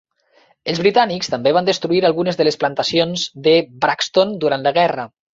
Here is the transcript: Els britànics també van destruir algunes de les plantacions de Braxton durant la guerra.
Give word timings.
Els 0.71 0.79
britànics 0.83 1.27
també 1.33 1.51
van 1.57 1.67
destruir 1.67 1.99
algunes 2.09 2.39
de 2.39 2.47
les 2.47 2.57
plantacions 2.63 3.25
de 3.49 3.53
Braxton 3.85 4.33
durant 4.45 4.65
la 4.69 4.73
guerra. 4.79 5.07